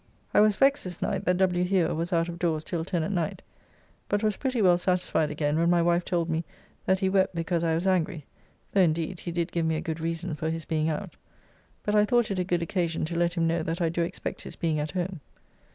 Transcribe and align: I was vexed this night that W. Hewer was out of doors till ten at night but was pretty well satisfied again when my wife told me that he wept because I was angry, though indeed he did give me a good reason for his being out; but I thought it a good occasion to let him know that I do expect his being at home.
I 0.33 0.39
was 0.41 0.55
vexed 0.55 0.83
this 0.83 0.99
night 0.99 1.25
that 1.25 1.37
W. 1.37 1.63
Hewer 1.63 1.93
was 1.93 2.11
out 2.11 2.27
of 2.27 2.39
doors 2.39 2.63
till 2.63 2.83
ten 2.83 3.03
at 3.03 3.11
night 3.11 3.43
but 4.09 4.23
was 4.23 4.35
pretty 4.35 4.59
well 4.59 4.79
satisfied 4.79 5.29
again 5.29 5.59
when 5.59 5.69
my 5.69 5.83
wife 5.83 6.03
told 6.03 6.27
me 6.27 6.43
that 6.87 7.01
he 7.01 7.07
wept 7.07 7.35
because 7.35 7.63
I 7.63 7.75
was 7.75 7.85
angry, 7.85 8.25
though 8.71 8.81
indeed 8.81 9.19
he 9.19 9.31
did 9.31 9.51
give 9.51 9.67
me 9.67 9.75
a 9.75 9.79
good 9.79 9.99
reason 9.99 10.33
for 10.33 10.49
his 10.49 10.65
being 10.65 10.89
out; 10.89 11.17
but 11.83 11.93
I 11.93 12.05
thought 12.05 12.31
it 12.31 12.39
a 12.39 12.43
good 12.43 12.63
occasion 12.63 13.05
to 13.05 13.15
let 13.15 13.35
him 13.35 13.45
know 13.45 13.61
that 13.61 13.79
I 13.79 13.89
do 13.89 14.01
expect 14.01 14.41
his 14.41 14.55
being 14.55 14.79
at 14.79 14.93
home. 14.93 15.19